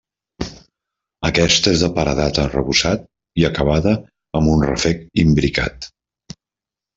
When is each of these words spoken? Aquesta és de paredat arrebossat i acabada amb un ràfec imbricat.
Aquesta 1.27 1.73
és 1.75 1.83
de 1.83 1.89
paredat 1.97 2.39
arrebossat 2.43 3.05
i 3.43 3.45
acabada 3.51 3.93
amb 4.41 4.53
un 4.55 4.65
ràfec 4.71 5.05
imbricat. 5.27 5.91